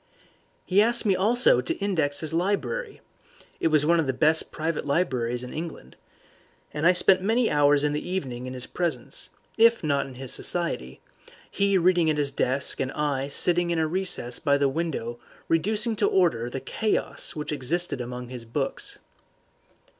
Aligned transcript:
He 0.65 0.81
asked 0.81 1.05
me 1.05 1.15
also 1.15 1.61
to 1.61 1.75
index 1.77 2.21
his 2.21 2.33
library 2.33 3.01
(it 3.59 3.67
was 3.67 3.85
one 3.85 3.99
of 3.99 4.07
the 4.07 4.13
best 4.13 4.51
private 4.51 4.83
libraries 4.87 5.43
in 5.43 5.53
England), 5.53 5.95
and 6.73 6.87
I 6.87 6.91
spent 6.91 7.21
many 7.21 7.51
hours 7.51 7.83
in 7.83 7.93
the 7.93 8.01
evening 8.09 8.47
in 8.47 8.55
his 8.55 8.65
presence, 8.65 9.29
if 9.59 9.83
not 9.83 10.07
in 10.07 10.15
his 10.15 10.33
society, 10.33 11.01
he 11.51 11.77
reading 11.77 12.09
at 12.09 12.17
his 12.17 12.31
desk 12.31 12.79
and 12.79 12.91
I 12.93 13.27
sitting 13.27 13.69
in 13.69 13.77
a 13.77 13.85
recess 13.85 14.39
by 14.39 14.57
the 14.57 14.67
window 14.69 15.19
reducing 15.47 15.95
to 15.97 16.07
order 16.09 16.49
the 16.49 16.61
chaos 16.61 17.35
which 17.35 17.51
existed 17.51 18.01
among 18.01 18.29
his 18.29 18.43
books. 18.43 18.97